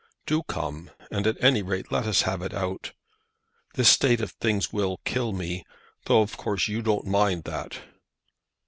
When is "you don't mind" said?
6.67-7.43